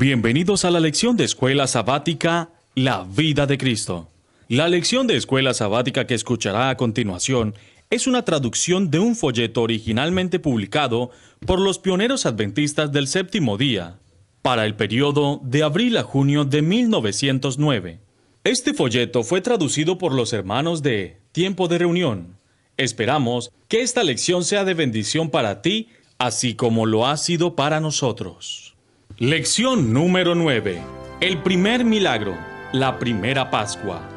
Bienvenidos 0.00 0.64
a 0.64 0.70
la 0.70 0.78
lección 0.78 1.16
de 1.16 1.24
Escuela 1.24 1.66
Sabática 1.66 2.50
La 2.76 3.02
vida 3.02 3.48
de 3.48 3.58
Cristo. 3.58 4.06
La 4.46 4.68
lección 4.68 5.08
de 5.08 5.16
Escuela 5.16 5.54
Sabática 5.54 6.06
que 6.06 6.14
escuchará 6.14 6.70
a 6.70 6.76
continuación 6.76 7.56
es 7.90 8.06
una 8.06 8.24
traducción 8.24 8.92
de 8.92 9.00
un 9.00 9.16
folleto 9.16 9.60
originalmente 9.60 10.38
publicado 10.38 11.10
por 11.44 11.58
los 11.58 11.80
pioneros 11.80 12.26
adventistas 12.26 12.92
del 12.92 13.08
séptimo 13.08 13.58
día, 13.58 13.98
para 14.40 14.66
el 14.66 14.76
periodo 14.76 15.40
de 15.42 15.64
abril 15.64 15.96
a 15.96 16.04
junio 16.04 16.44
de 16.44 16.62
1909. 16.62 17.98
Este 18.44 18.74
folleto 18.74 19.24
fue 19.24 19.40
traducido 19.40 19.98
por 19.98 20.14
los 20.14 20.32
hermanos 20.32 20.80
de 20.80 21.16
Tiempo 21.32 21.66
de 21.66 21.78
Reunión. 21.78 22.36
Esperamos 22.76 23.50
que 23.66 23.80
esta 23.80 24.04
lección 24.04 24.44
sea 24.44 24.64
de 24.64 24.74
bendición 24.74 25.28
para 25.28 25.60
ti, 25.60 25.88
así 26.18 26.54
como 26.54 26.86
lo 26.86 27.08
ha 27.08 27.16
sido 27.16 27.56
para 27.56 27.80
nosotros. 27.80 28.77
Lección 29.20 29.92
número 29.92 30.36
9. 30.36 30.80
El 31.20 31.42
primer 31.42 31.84
milagro. 31.84 32.38
La 32.72 33.00
primera 33.00 33.50
Pascua. 33.50 34.08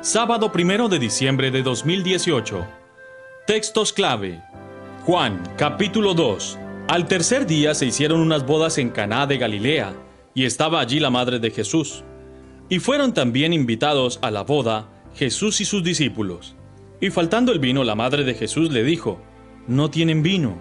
Sábado 0.00 0.50
primero 0.50 0.88
de 0.88 0.98
diciembre 0.98 1.52
de 1.52 1.62
2018. 1.62 2.66
Textos 3.46 3.92
clave. 3.92 4.42
Juan, 5.04 5.40
capítulo 5.56 6.14
2. 6.14 6.58
Al 6.88 7.06
tercer 7.06 7.46
día 7.46 7.76
se 7.76 7.86
hicieron 7.86 8.18
unas 8.18 8.44
bodas 8.44 8.78
en 8.78 8.90
Caná 8.90 9.28
de 9.28 9.38
Galilea, 9.38 9.94
y 10.34 10.44
estaba 10.46 10.80
allí 10.80 10.98
la 10.98 11.10
madre 11.10 11.38
de 11.38 11.52
Jesús. 11.52 12.02
Y 12.68 12.80
fueron 12.80 13.14
también 13.14 13.52
invitados 13.52 14.18
a 14.20 14.32
la 14.32 14.42
boda 14.42 14.88
Jesús 15.14 15.60
y 15.60 15.64
sus 15.64 15.84
discípulos. 15.84 16.56
Y 17.00 17.10
faltando 17.10 17.52
el 17.52 17.60
vino, 17.60 17.84
la 17.84 17.94
madre 17.94 18.24
de 18.24 18.34
Jesús 18.34 18.72
le 18.72 18.82
dijo, 18.82 19.20
No 19.68 19.90
tienen 19.90 20.24
vino. 20.24 20.56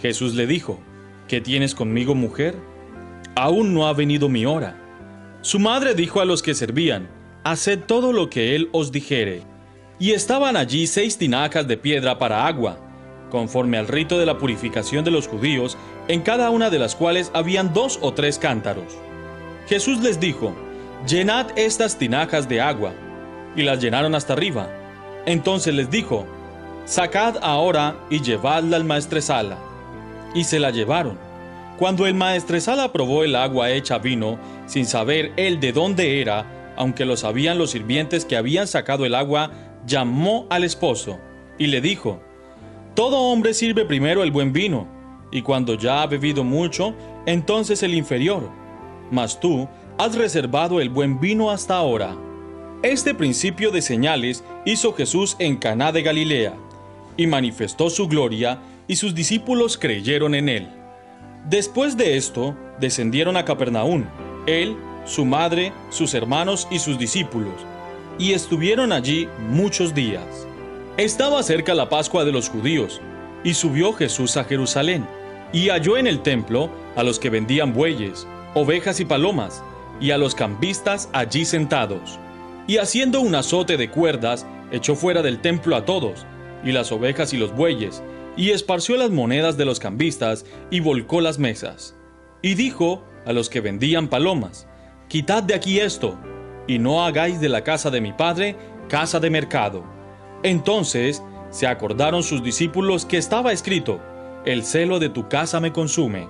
Jesús 0.00 0.36
le 0.36 0.46
dijo, 0.46 0.78
¿Qué 1.26 1.40
tienes 1.40 1.74
conmigo, 1.74 2.14
mujer? 2.14 2.69
Aún 3.42 3.72
no 3.72 3.86
ha 3.86 3.92
venido 3.92 4.28
mi 4.28 4.44
hora. 4.44 4.76
Su 5.40 5.58
madre 5.58 5.94
dijo 5.94 6.20
a 6.20 6.24
los 6.24 6.42
que 6.42 6.54
servían, 6.54 7.08
Haced 7.42 7.80
todo 7.86 8.12
lo 8.12 8.28
que 8.28 8.54
él 8.54 8.68
os 8.72 8.92
dijere. 8.92 9.42
Y 9.98 10.12
estaban 10.12 10.56
allí 10.56 10.86
seis 10.86 11.16
tinajas 11.16 11.66
de 11.66 11.78
piedra 11.78 12.18
para 12.18 12.46
agua, 12.46 12.78
conforme 13.30 13.78
al 13.78 13.88
rito 13.88 14.18
de 14.18 14.26
la 14.26 14.36
purificación 14.36 15.04
de 15.04 15.10
los 15.10 15.26
judíos, 15.26 15.78
en 16.08 16.20
cada 16.20 16.50
una 16.50 16.68
de 16.68 16.78
las 16.78 16.94
cuales 16.94 17.30
habían 17.32 17.72
dos 17.72 17.98
o 18.02 18.12
tres 18.12 18.38
cántaros. 18.38 18.92
Jesús 19.68 20.00
les 20.00 20.20
dijo, 20.20 20.54
Llenad 21.06 21.46
estas 21.56 21.96
tinajas 21.96 22.46
de 22.46 22.60
agua, 22.60 22.92
y 23.56 23.62
las 23.62 23.80
llenaron 23.80 24.14
hasta 24.14 24.34
arriba. 24.34 24.68
Entonces 25.24 25.74
les 25.74 25.90
dijo, 25.90 26.26
Sacad 26.84 27.36
ahora 27.42 27.96
y 28.10 28.20
llevadla 28.20 28.76
al 28.76 28.84
maestresala. 28.84 29.58
Y 30.34 30.44
se 30.44 30.58
la 30.58 30.70
llevaron. 30.70 31.29
Cuando 31.80 32.06
el 32.06 32.12
maestresala 32.12 32.92
probó 32.92 33.24
el 33.24 33.34
agua 33.34 33.70
hecha 33.70 33.96
vino, 33.96 34.38
sin 34.66 34.84
saber 34.84 35.32
él 35.38 35.60
de 35.60 35.72
dónde 35.72 36.20
era, 36.20 36.74
aunque 36.76 37.06
lo 37.06 37.16
sabían 37.16 37.56
los 37.56 37.70
sirvientes 37.70 38.26
que 38.26 38.36
habían 38.36 38.68
sacado 38.68 39.06
el 39.06 39.14
agua, 39.14 39.50
llamó 39.86 40.46
al 40.50 40.64
esposo 40.64 41.18
y 41.58 41.68
le 41.68 41.80
dijo, 41.80 42.20
Todo 42.94 43.16
hombre 43.20 43.54
sirve 43.54 43.86
primero 43.86 44.22
el 44.22 44.30
buen 44.30 44.52
vino, 44.52 44.86
y 45.32 45.40
cuando 45.40 45.72
ya 45.72 46.02
ha 46.02 46.06
bebido 46.06 46.44
mucho, 46.44 46.94
entonces 47.24 47.82
el 47.82 47.94
inferior. 47.94 48.50
Mas 49.10 49.40
tú 49.40 49.66
has 49.96 50.14
reservado 50.16 50.82
el 50.82 50.90
buen 50.90 51.18
vino 51.18 51.50
hasta 51.50 51.76
ahora. 51.76 52.14
Este 52.82 53.14
principio 53.14 53.70
de 53.70 53.80
señales 53.80 54.44
hizo 54.66 54.92
Jesús 54.92 55.34
en 55.38 55.56
Caná 55.56 55.92
de 55.92 56.02
Galilea, 56.02 56.52
y 57.16 57.26
manifestó 57.26 57.88
su 57.88 58.06
gloria, 58.06 58.58
y 58.86 58.96
sus 58.96 59.14
discípulos 59.14 59.78
creyeron 59.78 60.34
en 60.34 60.50
él. 60.50 60.79
Después 61.48 61.96
de 61.96 62.16
esto, 62.16 62.54
descendieron 62.78 63.36
a 63.36 63.44
Capernaum, 63.44 64.04
él, 64.46 64.76
su 65.06 65.24
madre, 65.24 65.72
sus 65.88 66.12
hermanos 66.14 66.68
y 66.70 66.78
sus 66.78 66.98
discípulos, 66.98 67.54
y 68.18 68.32
estuvieron 68.32 68.92
allí 68.92 69.26
muchos 69.48 69.94
días. 69.94 70.46
Estaba 70.98 71.42
cerca 71.42 71.74
la 71.74 71.88
Pascua 71.88 72.24
de 72.24 72.32
los 72.32 72.50
judíos, 72.50 73.00
y 73.42 73.54
subió 73.54 73.94
Jesús 73.94 74.36
a 74.36 74.44
Jerusalén, 74.44 75.06
y 75.52 75.70
halló 75.70 75.96
en 75.96 76.06
el 76.06 76.22
templo 76.22 76.70
a 76.94 77.02
los 77.02 77.18
que 77.18 77.30
vendían 77.30 77.72
bueyes, 77.72 78.26
ovejas 78.54 79.00
y 79.00 79.06
palomas, 79.06 79.62
y 79.98 80.10
a 80.10 80.18
los 80.18 80.34
cambistas 80.34 81.08
allí 81.12 81.46
sentados. 81.46 82.18
Y 82.66 82.76
haciendo 82.76 83.20
un 83.20 83.34
azote 83.34 83.78
de 83.78 83.90
cuerdas, 83.90 84.46
echó 84.70 84.94
fuera 84.94 85.22
del 85.22 85.40
templo 85.40 85.74
a 85.74 85.86
todos, 85.86 86.26
y 86.62 86.72
las 86.72 86.92
ovejas 86.92 87.32
y 87.32 87.38
los 87.38 87.54
bueyes, 87.54 88.02
y 88.36 88.50
esparció 88.50 88.96
las 88.96 89.10
monedas 89.10 89.56
de 89.56 89.64
los 89.64 89.80
cambistas 89.80 90.44
y 90.70 90.80
volcó 90.80 91.20
las 91.20 91.38
mesas. 91.38 91.96
Y 92.42 92.54
dijo 92.54 93.04
a 93.26 93.32
los 93.32 93.50
que 93.50 93.60
vendían 93.60 94.08
palomas, 94.08 94.66
Quitad 95.08 95.42
de 95.42 95.54
aquí 95.54 95.80
esto, 95.80 96.18
y 96.66 96.78
no 96.78 97.04
hagáis 97.04 97.40
de 97.40 97.48
la 97.48 97.64
casa 97.64 97.90
de 97.90 98.00
mi 98.00 98.12
padre 98.12 98.56
casa 98.88 99.20
de 99.20 99.30
mercado. 99.30 99.84
Entonces 100.42 101.22
se 101.50 101.66
acordaron 101.66 102.22
sus 102.22 102.42
discípulos 102.42 103.06
que 103.06 103.16
estaba 103.16 103.52
escrito, 103.52 104.00
El 104.44 104.64
celo 104.64 104.98
de 104.98 105.08
tu 105.08 105.28
casa 105.28 105.60
me 105.60 105.72
consume. 105.72 106.28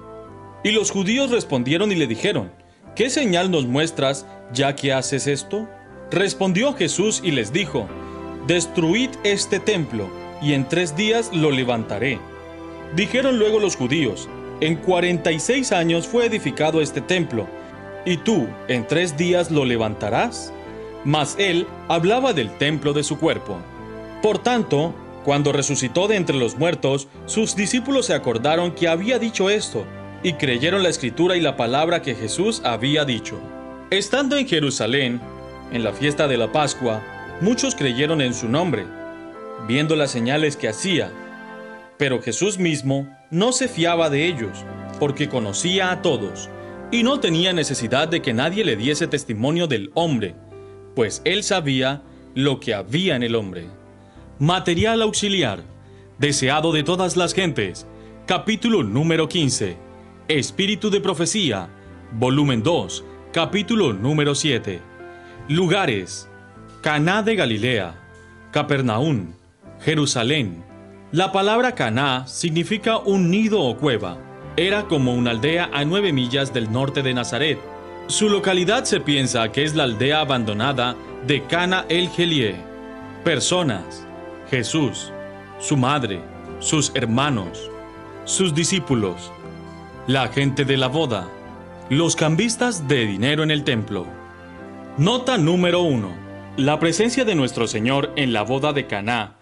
Y 0.63 0.71
los 0.73 0.91
judíos 0.91 1.31
respondieron 1.31 1.91
y 1.91 1.97
le 1.97 2.07
dijeron, 2.07 2.53
¿Qué 2.95 3.09
señal 3.09 3.51
nos 3.51 3.67
muestras 3.67 4.27
ya 4.53 4.77
que 4.77 4.93
haces 4.93 5.27
esto? 5.27 5.69
Respondió 6.11 6.75
Jesús 6.75 7.21
y 7.25 7.31
les 7.31 7.53
dijo, 7.53 7.89
Destruid 8.47 9.11
este 9.25 9.61
templo, 9.61 10.11
y 10.43 10.55
en 10.55 10.69
tres 10.69 10.97
días 10.97 11.31
lo 11.35 11.51
levantaré. 11.51 12.19
Dijeron 12.95 13.39
luego 13.39 13.61
los 13.61 13.77
judíos, 13.77 14.29
en 14.61 14.77
cuarenta 14.77 15.33
y 15.33 15.41
seis 15.41 15.73
años 15.73 16.07
fue 16.07 16.27
edificado 16.27 16.81
este 16.81 17.01
templo, 17.01 17.47
y 18.05 18.17
tú 18.17 18.49
en 18.69 18.87
tres 18.87 19.17
días 19.17 19.51
lo 19.51 19.65
levantarás. 19.65 20.53
Mas 21.05 21.37
él 21.39 21.67
hablaba 21.89 22.33
del 22.33 22.51
templo 22.59 22.93
de 22.93 23.03
su 23.03 23.19
cuerpo. 23.19 23.59
Por 24.23 24.39
tanto, 24.39 24.95
cuando 25.25 25.53
resucitó 25.53 26.09
de 26.09 26.17
entre 26.17 26.37
los 26.37 26.57
muertos, 26.57 27.09
sus 27.27 27.57
discípulos 27.57 28.07
se 28.07 28.15
acordaron 28.15 28.73
que 28.73 28.89
había 28.89 29.19
dicho 29.19 29.51
esto, 29.51 29.85
y 30.23 30.35
creyeron 30.35 30.83
la 30.83 30.91
escritura 30.91 31.37
y 31.37 31.41
la 31.41 31.57
palabra 31.57 32.03
que 32.03 32.15
Jesús 32.15 32.61
había 32.65 33.05
dicho. 33.05 33.39
Estando 33.91 34.37
en 34.37 34.47
Jerusalén, 34.47 35.21
en 35.73 35.83
la 35.85 35.93
fiesta 35.93 36.29
de 36.29 36.37
la 36.37 36.53
Pascua, 36.53 37.03
muchos 37.41 37.75
creyeron 37.75 38.21
en 38.21 38.35
su 38.35 38.49
nombre 38.49 38.85
viendo 39.67 39.97
las 39.97 40.11
señales 40.11 40.57
que 40.57 40.69
hacía. 40.69 41.13
Pero 41.99 42.23
Jesús 42.23 42.59
mismo 42.59 43.09
no 43.31 43.53
se 43.53 43.69
fiaba 43.69 44.11
de 44.11 44.27
ellos, 44.27 44.65
porque 44.99 45.29
conocía 45.29 45.91
a 45.91 46.03
todos, 46.03 46.49
y 46.91 47.03
no 47.03 47.21
tenía 47.21 47.53
necesidad 47.53 48.09
de 48.09 48.21
que 48.23 48.33
nadie 48.33 48.65
le 48.65 48.77
diese 48.77 49.07
testimonio 49.07 49.67
del 49.67 49.91
hombre, 49.95 50.35
pues 50.95 51.23
él 51.25 51.43
sabía 51.43 52.03
lo 52.35 52.61
que 52.61 52.75
había 52.75 53.17
en 53.17 53.23
el 53.23 53.35
hombre. 53.35 53.67
Material 54.39 55.03
auxiliar, 55.03 55.63
deseado 56.19 56.73
de 56.73 56.83
todas 56.83 57.17
las 57.17 57.35
gentes, 57.35 57.87
capítulo 58.27 58.83
número 58.83 59.29
15, 59.29 59.77
Espíritu 60.29 60.91
de 60.91 61.01
Profecía, 61.01 61.69
volumen 62.13 62.63
2, 62.63 63.05
capítulo 63.33 63.93
número 63.93 64.35
7. 64.35 64.81
Lugares, 65.49 66.29
Caná 66.83 67.23
de 67.23 67.37
Galilea, 67.37 67.95
Capernaum, 68.53 69.33
Jerusalén. 69.83 70.63
La 71.11 71.33
palabra 71.33 71.75
Caná 71.75 72.27
significa 72.27 72.99
un 72.99 73.31
nido 73.31 73.63
o 73.63 73.79
cueva. 73.79 74.19
Era 74.57 74.85
como 74.85 75.15
una 75.15 75.31
aldea 75.31 75.71
a 75.73 75.85
nueve 75.87 76.13
millas 76.13 76.53
del 76.53 76.71
norte 76.71 77.03
de 77.03 77.15
Nazaret. 77.15 77.59
Su 78.07 78.29
localidad 78.29 78.85
se 78.85 79.01
piensa 79.01 79.51
que 79.51 79.65
es 79.65 79.75
la 79.75 79.85
aldea 79.85 80.21
abandonada 80.21 80.97
de 81.27 81.45
Cana 81.47 81.87
el 81.89 82.11
Gelie. 82.11 82.57
Personas: 83.25 84.07
Jesús, 84.51 85.13
su 85.59 85.79
madre, 85.79 86.21
sus 86.59 86.93
hermanos, 86.95 87.71
sus 88.25 88.55
discípulos, 88.55 89.33
la 90.07 90.29
gente 90.29 90.67
de 90.67 90.77
la 90.77 90.89
boda, 90.89 91.27
los 91.89 92.17
cambistas 92.17 92.87
de 92.87 93.07
dinero 93.07 93.43
en 93.43 93.51
el 93.51 93.65
templo. 93.65 94.07
Nota 94.99 95.39
número 95.39 95.81
1. 95.81 96.11
La 96.59 96.79
presencia 96.79 97.25
de 97.25 97.35
nuestro 97.35 97.67
Señor 97.67 98.13
en 98.17 98.35
la 98.35 98.43
boda 98.43 98.75
de 98.75 98.87
Caná 98.87 99.40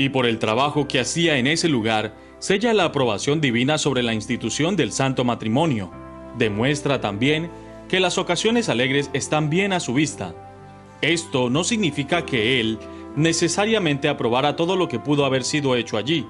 y 0.00 0.08
por 0.08 0.24
el 0.24 0.38
trabajo 0.38 0.88
que 0.88 0.98
hacía 0.98 1.36
en 1.36 1.46
ese 1.46 1.68
lugar, 1.68 2.14
sella 2.38 2.72
la 2.72 2.86
aprobación 2.86 3.42
divina 3.42 3.76
sobre 3.76 4.02
la 4.02 4.14
institución 4.14 4.74
del 4.74 4.92
santo 4.92 5.24
matrimonio. 5.24 5.90
Demuestra 6.38 7.02
también 7.02 7.50
que 7.86 8.00
las 8.00 8.16
ocasiones 8.16 8.70
alegres 8.70 9.10
están 9.12 9.50
bien 9.50 9.74
a 9.74 9.78
su 9.78 9.92
vista. 9.92 10.34
Esto 11.02 11.50
no 11.50 11.64
significa 11.64 12.24
que 12.24 12.60
él 12.60 12.78
necesariamente 13.14 14.08
aprobara 14.08 14.56
todo 14.56 14.74
lo 14.74 14.88
que 14.88 14.98
pudo 14.98 15.26
haber 15.26 15.44
sido 15.44 15.76
hecho 15.76 15.98
allí, 15.98 16.24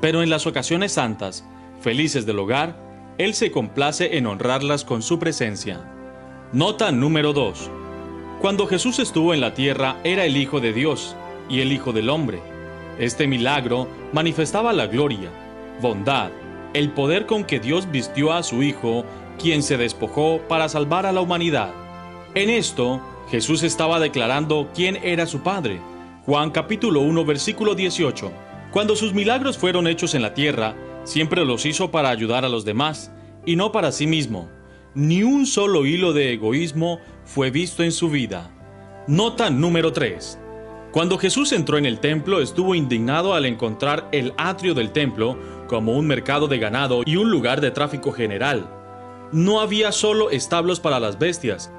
pero 0.00 0.22
en 0.22 0.30
las 0.30 0.46
ocasiones 0.46 0.92
santas, 0.92 1.44
felices 1.82 2.24
del 2.24 2.38
hogar, 2.38 2.74
él 3.18 3.34
se 3.34 3.50
complace 3.50 4.16
en 4.16 4.26
honrarlas 4.26 4.86
con 4.86 5.02
su 5.02 5.18
presencia. 5.18 5.92
Nota 6.54 6.90
número 6.90 7.34
2. 7.34 7.70
Cuando 8.40 8.66
Jesús 8.66 8.98
estuvo 8.98 9.34
en 9.34 9.42
la 9.42 9.52
tierra 9.52 10.00
era 10.04 10.24
el 10.24 10.38
Hijo 10.38 10.58
de 10.60 10.72
Dios 10.72 11.14
y 11.50 11.60
el 11.60 11.70
Hijo 11.70 11.92
del 11.92 12.08
Hombre. 12.08 12.59
Este 13.00 13.26
milagro 13.26 13.88
manifestaba 14.12 14.74
la 14.74 14.86
gloria, 14.86 15.30
bondad, 15.80 16.30
el 16.74 16.90
poder 16.90 17.24
con 17.24 17.44
que 17.44 17.58
Dios 17.58 17.90
vistió 17.90 18.30
a 18.30 18.42
su 18.42 18.62
Hijo 18.62 19.06
quien 19.38 19.62
se 19.62 19.78
despojó 19.78 20.42
para 20.48 20.68
salvar 20.68 21.06
a 21.06 21.12
la 21.12 21.22
humanidad. 21.22 21.70
En 22.34 22.50
esto, 22.50 23.00
Jesús 23.30 23.62
estaba 23.62 24.00
declarando 24.00 24.68
quién 24.74 24.96
era 24.96 25.24
su 25.24 25.40
Padre. 25.40 25.80
Juan 26.26 26.50
capítulo 26.50 27.00
1 27.00 27.24
versículo 27.24 27.74
18. 27.74 28.30
Cuando 28.70 28.94
sus 28.94 29.14
milagros 29.14 29.56
fueron 29.56 29.86
hechos 29.86 30.14
en 30.14 30.20
la 30.20 30.34
tierra, 30.34 30.74
siempre 31.04 31.46
los 31.46 31.64
hizo 31.64 31.90
para 31.90 32.10
ayudar 32.10 32.44
a 32.44 32.50
los 32.50 32.66
demás, 32.66 33.10
y 33.46 33.56
no 33.56 33.72
para 33.72 33.92
sí 33.92 34.06
mismo. 34.06 34.50
Ni 34.94 35.22
un 35.22 35.46
solo 35.46 35.86
hilo 35.86 36.12
de 36.12 36.34
egoísmo 36.34 37.00
fue 37.24 37.50
visto 37.50 37.82
en 37.82 37.92
su 37.92 38.10
vida. 38.10 38.50
Nota 39.06 39.48
número 39.48 39.90
3. 39.90 40.39
Cuando 40.92 41.18
Jesús 41.18 41.52
entró 41.52 41.78
en 41.78 41.86
el 41.86 42.00
templo 42.00 42.40
estuvo 42.40 42.74
indignado 42.74 43.34
al 43.34 43.46
encontrar 43.46 44.08
el 44.10 44.34
atrio 44.36 44.74
del 44.74 44.90
templo 44.90 45.38
como 45.68 45.92
un 45.92 46.06
mercado 46.06 46.48
de 46.48 46.58
ganado 46.58 47.02
y 47.06 47.14
un 47.14 47.30
lugar 47.30 47.60
de 47.60 47.70
tráfico 47.70 48.10
general. 48.10 48.68
No 49.30 49.60
había 49.60 49.92
solo 49.92 50.30
establos 50.30 50.80
para 50.80 50.98
las 50.98 51.16
bestias, 51.16 51.70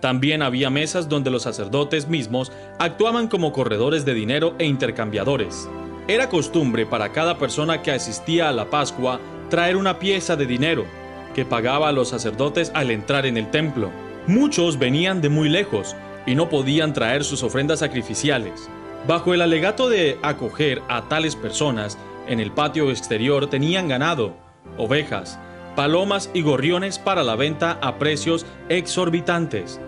también 0.00 0.40
había 0.40 0.70
mesas 0.70 1.08
donde 1.08 1.30
los 1.30 1.42
sacerdotes 1.42 2.08
mismos 2.08 2.52
actuaban 2.78 3.26
como 3.26 3.52
corredores 3.52 4.04
de 4.04 4.14
dinero 4.14 4.54
e 4.58 4.66
intercambiadores. 4.66 5.68
Era 6.06 6.28
costumbre 6.28 6.86
para 6.86 7.12
cada 7.12 7.38
persona 7.38 7.82
que 7.82 7.90
asistía 7.90 8.48
a 8.48 8.52
la 8.52 8.70
Pascua 8.70 9.20
traer 9.50 9.76
una 9.76 9.98
pieza 9.98 10.36
de 10.36 10.46
dinero, 10.46 10.86
que 11.34 11.44
pagaba 11.44 11.88
a 11.88 11.92
los 11.92 12.08
sacerdotes 12.08 12.70
al 12.74 12.90
entrar 12.90 13.26
en 13.26 13.36
el 13.36 13.50
templo. 13.50 13.90
Muchos 14.26 14.78
venían 14.78 15.20
de 15.20 15.28
muy 15.28 15.48
lejos, 15.48 15.94
y 16.26 16.34
no 16.34 16.48
podían 16.48 16.92
traer 16.92 17.24
sus 17.24 17.42
ofrendas 17.42 17.80
sacrificiales. 17.80 18.68
Bajo 19.06 19.34
el 19.34 19.42
alegato 19.42 19.88
de 19.88 20.18
acoger 20.22 20.82
a 20.88 21.08
tales 21.08 21.36
personas, 21.36 21.98
en 22.26 22.40
el 22.40 22.52
patio 22.52 22.90
exterior 22.90 23.48
tenían 23.48 23.88
ganado, 23.88 24.36
ovejas, 24.76 25.38
palomas 25.74 26.30
y 26.34 26.42
gorriones 26.42 26.98
para 26.98 27.22
la 27.22 27.36
venta 27.36 27.78
a 27.80 27.98
precios 27.98 28.44
exorbitantes. 28.68 29.80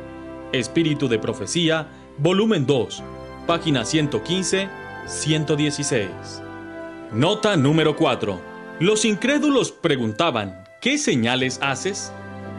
Espíritu 0.53 1.09
de 1.09 1.19
Profecía, 1.19 1.89
volumen 2.19 2.67
2, 2.67 3.03
página 3.47 3.83
115-116. 3.83 6.09
Nota 7.13 7.57
número 7.57 7.97
4. 7.97 8.41
Los 8.81 9.05
incrédulos 9.05 9.71
preguntaban, 9.71 10.65
¿qué 10.81 10.97
señales 10.97 11.59
haces? 11.63 12.13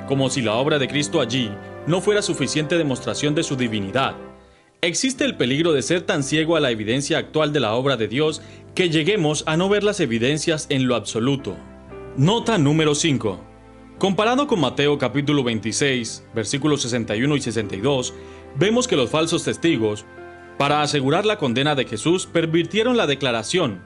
Como 0.08 0.30
si 0.30 0.42
la 0.42 0.54
obra 0.54 0.78
de 0.78 0.88
Cristo 0.88 1.20
allí 1.20 1.52
no 1.88 2.02
fuera 2.02 2.22
suficiente 2.22 2.78
demostración 2.78 3.36
de 3.36 3.44
su 3.44 3.56
divinidad. 3.56 4.16
Existe 4.82 5.24
el 5.26 5.38
peligro 5.38 5.72
de 5.74 5.82
ser 5.82 6.02
tan 6.02 6.24
ciego 6.24 6.56
a 6.56 6.60
la 6.60 6.72
evidencia 6.72 7.18
actual 7.18 7.54
de 7.54 7.60
la 7.60 7.74
obra 7.74 7.98
de 7.98 8.08
Dios 8.08 8.42
que 8.76 8.90
lleguemos 8.90 9.44
a 9.48 9.56
no 9.56 9.70
ver 9.70 9.84
las 9.84 10.00
evidencias 10.00 10.68
en 10.70 10.88
lo 10.88 10.96
absoluto. 10.96 11.56
Nota 12.18 12.58
número 12.58 12.96
5. 12.96 13.40
Comparado 13.98 14.48
con 14.48 14.60
Mateo 14.60 14.98
capítulo 14.98 15.44
26, 15.44 16.26
versículos 16.34 16.82
61 16.82 17.36
y 17.36 17.42
62, 17.42 18.14
vemos 18.56 18.88
que 18.88 18.96
los 18.96 19.10
falsos 19.10 19.44
testigos, 19.44 20.06
para 20.58 20.82
asegurar 20.82 21.26
la 21.26 21.38
condena 21.38 21.76
de 21.76 21.86
Jesús, 21.86 22.26
pervirtieron 22.26 22.98
la 22.98 23.08
declaración, 23.08 23.82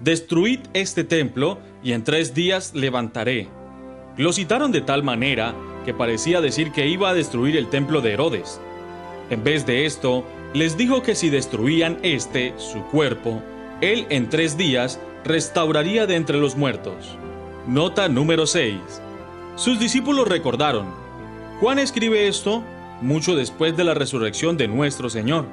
Destruid 0.00 0.60
este 0.72 1.04
templo 1.04 1.58
y 1.82 1.92
en 1.92 2.04
tres 2.04 2.32
días 2.32 2.74
levantaré. 2.74 3.48
Lo 4.16 4.32
citaron 4.32 4.72
de 4.72 4.80
tal 4.80 5.02
manera 5.02 5.54
que 5.84 5.94
parecía 5.94 6.40
decir 6.40 6.72
que 6.72 6.86
iba 6.86 7.10
a 7.10 7.14
destruir 7.14 7.56
el 7.56 7.68
templo 7.68 8.00
de 8.00 8.12
Herodes. 8.12 8.60
En 9.30 9.44
vez 9.44 9.66
de 9.66 9.86
esto, 9.86 10.24
les 10.54 10.76
dijo 10.76 11.02
que 11.02 11.14
si 11.14 11.30
destruían 11.30 11.98
este, 12.02 12.54
su 12.56 12.82
cuerpo, 12.86 13.42
él 13.80 14.06
en 14.10 14.28
tres 14.28 14.56
días 14.56 15.00
restauraría 15.24 16.06
de 16.06 16.16
entre 16.16 16.38
los 16.38 16.56
muertos. 16.56 17.16
Nota 17.66 18.08
número 18.08 18.46
6. 18.46 18.76
Sus 19.56 19.78
discípulos 19.78 20.28
recordaron. 20.28 20.86
Juan 21.60 21.78
escribe 21.78 22.26
esto 22.26 22.62
mucho 23.00 23.34
después 23.34 23.76
de 23.76 23.84
la 23.84 23.94
resurrección 23.94 24.56
de 24.56 24.68
nuestro 24.68 25.08
Señor. 25.10 25.46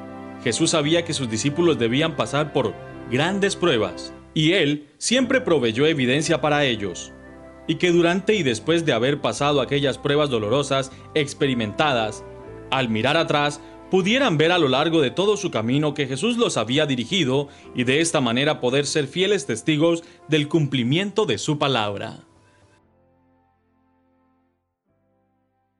Jesús 0.43 0.71
sabía 0.71 1.05
que 1.05 1.13
sus 1.13 1.29
discípulos 1.29 1.79
debían 1.79 2.15
pasar 2.15 2.53
por 2.53 2.73
grandes 3.11 3.55
pruebas, 3.55 4.13
y 4.33 4.53
él 4.53 4.87
siempre 4.97 5.41
proveyó 5.41 5.85
evidencia 5.85 6.41
para 6.41 6.65
ellos 6.65 7.13
y 7.67 7.75
que 7.75 7.91
durante 7.91 8.35
y 8.35 8.43
después 8.43 8.85
de 8.85 8.93
haber 8.93 9.21
pasado 9.21 9.61
aquellas 9.61 9.97
pruebas 9.97 10.29
dolorosas 10.29 10.91
experimentadas, 11.13 12.23
al 12.71 12.89
mirar 12.89 13.17
atrás, 13.17 13.61
pudieran 13.89 14.37
ver 14.37 14.51
a 14.51 14.57
lo 14.57 14.67
largo 14.67 15.01
de 15.01 15.11
todo 15.11 15.37
su 15.37 15.51
camino 15.51 15.93
que 15.93 16.07
Jesús 16.07 16.37
los 16.37 16.57
había 16.57 16.85
dirigido 16.85 17.47
y 17.75 17.83
de 17.83 18.01
esta 18.01 18.21
manera 18.21 18.59
poder 18.59 18.85
ser 18.85 19.07
fieles 19.07 19.45
testigos 19.45 20.03
del 20.27 20.47
cumplimiento 20.47 21.25
de 21.25 21.37
su 21.37 21.57
palabra. 21.57 22.26